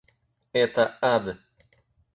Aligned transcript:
Это— 0.53 0.97
ад! 1.13 1.37